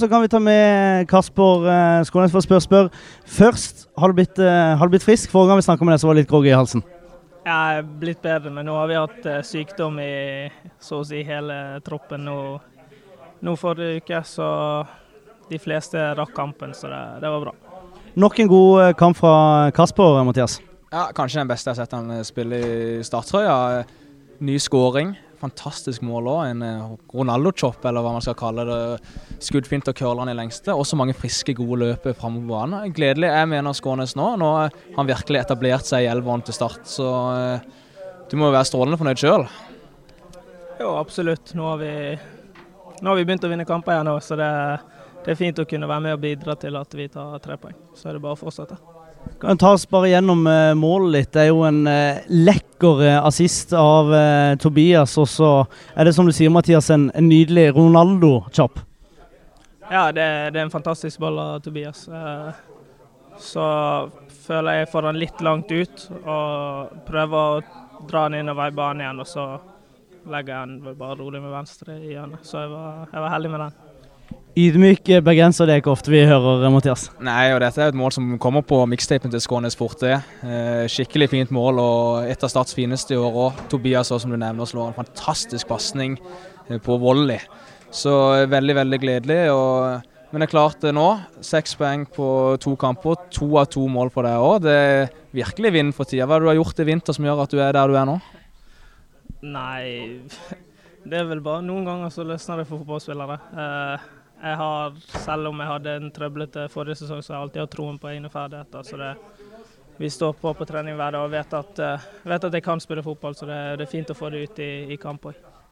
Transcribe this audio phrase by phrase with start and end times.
[0.00, 2.88] Så kan vi ta med Kasper uh, Skånes for å spørre spør.
[3.32, 5.30] Først, har du, blitt, uh, har du blitt frisk?
[5.32, 6.82] Forrige gang vi snakka med deg, så var det litt groggy i halsen.
[7.46, 10.10] Jeg er blitt bedre, men nå har vi hatt uh, sykdom i
[10.84, 11.56] så å si hele
[11.86, 12.28] troppen.
[12.28, 12.36] Nå,
[13.40, 14.50] nå forrige uke, så
[15.48, 17.56] de fleste rakk kampen, så det, det var bra.
[18.20, 19.36] Nok en god kamp fra
[19.80, 20.58] Kasper, Mathias.
[20.90, 23.86] Ja, Kanskje den beste jeg har sett han spille i starttrøya.
[24.44, 26.40] Ny skåring fantastisk mål òg.
[26.50, 28.78] En eh, Ronaldo-chop, eller hva man skal kalle det.
[29.44, 30.74] Skuddfint og curler han i lengste.
[30.74, 32.94] Også mange friske, gode løp framover banen.
[32.96, 33.30] Gledelig.
[33.32, 34.32] Jeg mener Skånes nå.
[34.40, 36.82] Nå har han virkelig etablert seg i elveren til start.
[36.90, 37.66] Så eh,
[38.30, 39.46] du må jo være strålende fornøyd sjøl.
[40.80, 41.54] Jo, absolutt.
[41.56, 41.94] Nå har, vi,
[43.00, 44.50] nå har vi begynt å vinne kamper igjen, så det,
[45.24, 47.78] det er fint å kunne være med og bidra til at vi tar tre poeng.
[47.96, 48.76] Så er det bare å fortsette.
[49.40, 51.30] Kan ta oss bare gjennom uh, målet litt.
[51.34, 54.12] Det er jo en uh, lekker uh, assist av
[54.62, 55.16] Tobias.
[55.20, 55.50] Og så
[55.94, 58.80] er det som du sier, Mathias, en, en nydelig Ronaldo-chop.
[59.86, 62.08] Ja, det, det, er en fantastisk ball av Tobias.
[63.38, 63.66] så
[64.46, 69.04] føler jeg får den litt langt ut og prøver å dra den innover i banen
[69.04, 69.22] igjen.
[69.22, 69.46] Og så
[70.26, 72.42] legger jeg den bare rolig med venstre i hjørnet.
[72.46, 73.95] Så jeg var, jeg var heldig med den.
[74.56, 77.10] Ydmyk bergenser det er ikke ofte vi hører, Mathias.
[77.20, 80.14] Nei, og dette er et mål som kommer på mixtapen til Skånes Forte.
[80.40, 83.60] Eh, skikkelig fint mål og et av Starts fineste i år òg.
[83.68, 86.16] Tobias også, som du nevner, slår en fantastisk pasning
[86.70, 87.36] eh, på volley.
[87.92, 89.38] Så eh, veldig, veldig gledelig.
[89.52, 91.06] Og, men det er klart nå,
[91.44, 92.32] seks poeng på
[92.64, 93.28] to kamper.
[93.36, 94.64] To av to mål på deg òg.
[94.64, 96.24] Det er virkelig vind for tida.
[96.24, 98.20] Hva har du gjort i vinter som gjør at du er der du er nå?
[99.52, 100.24] Nei,
[101.04, 103.42] det er vel bare noen ganger så løsner det for fotballspillere.
[103.52, 104.12] Eh,
[104.46, 107.74] jeg har, selv om jeg hadde en trøblete forrige sesong, så har jeg alltid hatt
[107.74, 108.86] troen på egne ferdigheter.
[108.86, 109.12] Så det,
[109.96, 112.82] vi står på på trening hver dag og vet at, uh, vet at jeg kan
[112.82, 115.38] spille fotball, så det, det, er fint å få det ut i, i kamp òg.